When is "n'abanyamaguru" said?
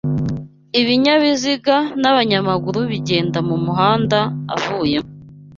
2.01-2.79